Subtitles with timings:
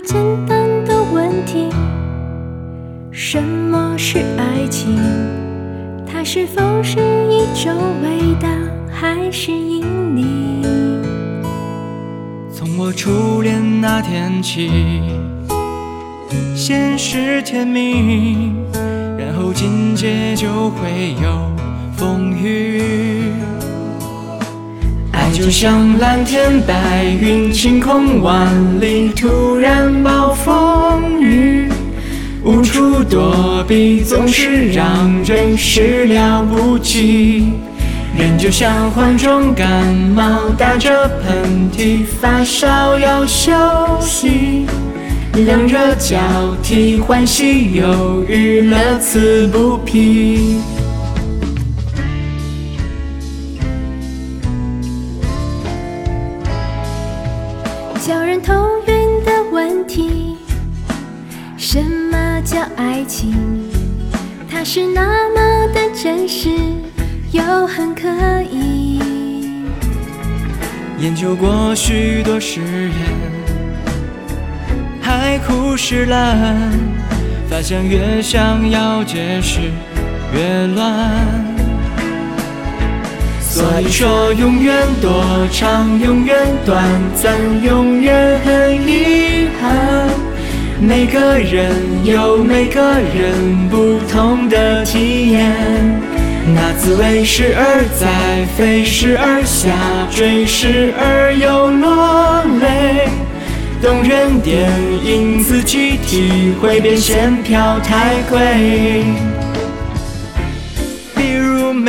[0.00, 0.16] 简
[0.46, 1.68] 单的问题：
[3.10, 4.98] 什么是爱情？
[6.06, 6.98] 它是否是
[7.28, 8.48] 一种味道，
[8.90, 9.84] 还是引
[10.16, 10.62] 你？
[12.52, 14.70] 从我初恋那天起，
[16.54, 18.52] 先是甜蜜，
[19.18, 21.50] 然后紧接就会有
[21.96, 23.09] 风雨。
[25.30, 28.48] 爱就像蓝天白云，晴空万
[28.80, 31.68] 里，突然暴风雨，
[32.42, 37.52] 无处躲避，总是让人始料不及。
[38.18, 43.52] 人就像患重感冒，打着喷嚏，发烧要休
[44.00, 44.66] 息，
[45.32, 46.18] 冷热交
[46.60, 50.56] 替，欢喜忧郁，乐此不疲。
[58.10, 58.52] 叫人头
[58.88, 60.36] 晕的问题：
[61.56, 63.32] 什么叫爱情？
[64.50, 66.50] 它是那么的真实，
[67.30, 68.08] 又很可
[68.50, 68.98] 疑。
[70.98, 72.92] 研究过许多誓言，
[75.00, 76.68] 海枯石烂，
[77.48, 79.60] 发现越想要解释
[80.34, 81.39] 越乱。
[83.60, 85.22] 所以说，永远多
[85.52, 86.82] 长，永远短
[87.14, 90.08] 暂，永远很遗憾。
[90.80, 91.70] 每个人
[92.02, 95.54] 有每个人不同的体验，
[96.54, 99.68] 那滋味时而在，飞时而下
[100.10, 103.10] 坠，时而又落泪。
[103.82, 104.70] 动人电
[105.04, 109.04] 影自己体会，变现票太贵。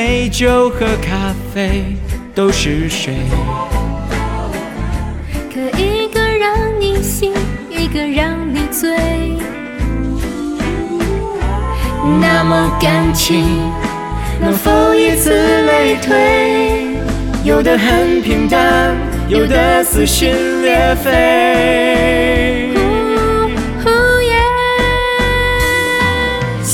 [0.00, 1.82] 美酒和咖啡
[2.32, 3.16] 都是水，
[5.52, 7.34] 可一个让你醒，
[7.68, 8.96] 一个让你醉。
[12.20, 13.44] 那么感情
[14.40, 16.96] 能否以此类推？
[17.42, 18.94] 有的很平淡，
[19.26, 22.57] 有的撕心裂肺。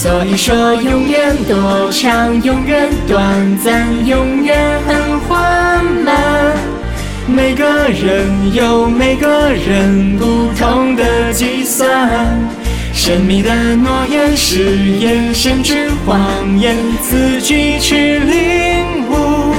[0.05, 6.15] 所以说，永远多长，永远短暂，永远很缓慢。
[7.27, 12.39] 每个人有每个人不同的计算，
[12.93, 16.21] 神秘的诺言、誓言，甚至谎
[16.59, 19.55] 言，自己去领悟。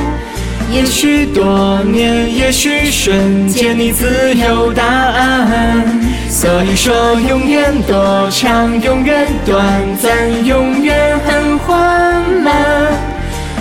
[0.72, 5.86] 也许多年，也许瞬间，你自有答案。
[6.30, 9.64] 所以说，永远多长，永远短
[10.02, 12.54] 暂，永远很缓慢。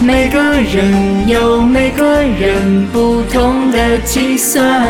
[0.00, 4.82] 每个人有每个人不同的计算，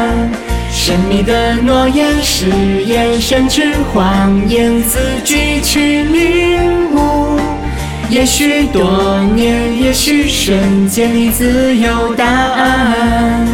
[0.72, 2.46] 神秘的诺言、誓
[2.84, 6.33] 言，甚至谎言，自己去领。
[8.24, 13.53] 也许多年，也许瞬间，你自有答案。